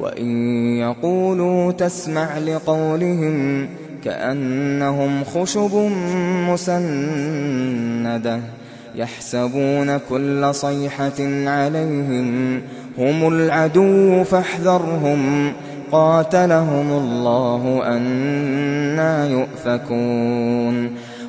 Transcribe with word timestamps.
وإن 0.00 0.36
يقولوا 0.76 1.72
تسمع 1.72 2.38
لقولهم 2.38 3.68
كأنهم 4.04 5.24
خشب 5.24 5.74
مسندة 6.50 8.40
يحسبون 8.94 9.98
كل 10.08 10.48
صيحة 10.54 11.46
عليهم 11.46 12.60
هم 12.98 13.28
العدو 13.28 14.24
فاحذرهم 14.24 15.52
قاتلهم 15.92 16.90
الله 16.90 17.82
أنا 17.86 19.28
يؤفكون 19.28 20.90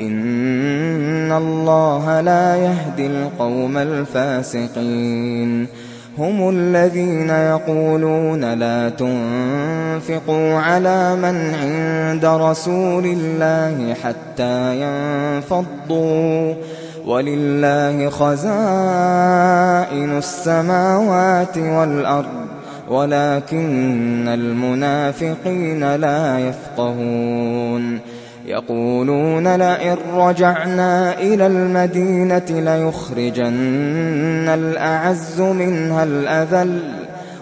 إِنَّ 0.00 1.32
اللَّهَ 1.32 2.20
لَا 2.20 2.56
يَهْدِي 2.56 3.06
الْقَوْمَ 3.06 3.76
الْفَاسِقِينَ 3.78 5.66
هم 6.18 6.48
الذين 6.48 7.30
يقولون 7.30 8.52
لا 8.54 8.88
تنفقوا 8.88 10.54
على 10.54 11.16
من 11.16 11.54
عند 11.62 12.24
رسول 12.24 13.06
الله 13.06 13.94
حتى 13.94 14.80
ينفضوا 14.80 16.54
ولله 17.06 18.08
خزائن 18.10 20.18
السماوات 20.18 21.58
والأرض 21.58 22.46
ولكن 22.88 24.28
المنافقين 24.28 25.96
لا 25.96 26.38
يفقهون 26.38 27.98
يقولون 28.50 29.56
لئن 29.56 29.96
رجعنا 30.16 31.18
إلى 31.20 31.46
المدينة 31.46 32.46
ليخرجن 32.50 34.48
الأعز 34.48 35.40
منها 35.40 36.04
الأذل 36.04 36.78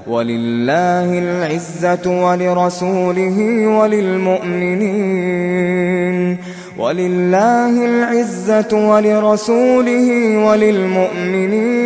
ولله 0.07 1.19
العزة 1.19 2.25
ولرسوله 2.25 3.67
وللمؤمنين 3.67 6.37
ولله 6.79 7.85
العزة 7.87 8.69
ولرسوله 8.89 10.37
وللمؤمنين 10.39 11.78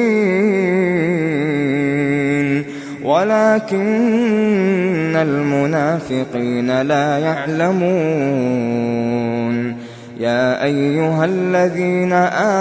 وَلَٰكِنَّ 3.23 5.15
الْمُنَافِقِينَ 5.17 6.83
لَا 6.83 7.19
يَعْلَمُونَ 7.19 9.77
يَا 10.21 10.65
أَيُّهَا 10.65 11.25
الَّذِينَ 11.25 12.13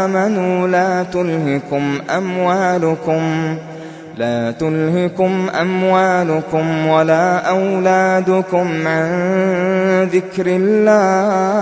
آمَنُوا 0.02 0.68
لَا 0.68 1.04
تُلْهِكُمْ 1.04 1.98
أَمْوَالُكُمْ 2.18 3.56
لا 4.18 4.52
تلهكم 4.52 5.48
أموالكم 5.62 6.88
ولا 6.88 7.38
أولادكم 7.50 8.88
عن 8.88 9.10
ذكر 10.14 10.44
الله 10.48 11.62